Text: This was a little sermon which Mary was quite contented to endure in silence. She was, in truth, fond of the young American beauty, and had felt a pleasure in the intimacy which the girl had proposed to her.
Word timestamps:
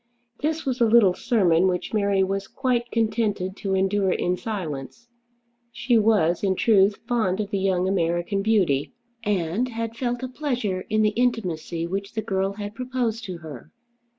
This 0.39 0.65
was 0.65 0.81
a 0.81 0.87
little 0.87 1.13
sermon 1.13 1.67
which 1.67 1.93
Mary 1.93 2.23
was 2.23 2.47
quite 2.47 2.89
contented 2.89 3.55
to 3.57 3.75
endure 3.75 4.11
in 4.11 4.35
silence. 4.35 5.07
She 5.71 5.99
was, 5.99 6.43
in 6.43 6.55
truth, 6.55 6.95
fond 7.07 7.39
of 7.39 7.51
the 7.51 7.59
young 7.59 7.87
American 7.87 8.41
beauty, 8.41 8.93
and 9.23 9.69
had 9.69 9.95
felt 9.95 10.23
a 10.23 10.27
pleasure 10.27 10.85
in 10.89 11.03
the 11.03 11.09
intimacy 11.09 11.85
which 11.85 12.13
the 12.13 12.23
girl 12.23 12.53
had 12.53 12.73
proposed 12.73 13.25
to 13.25 13.37
her. 13.45 13.71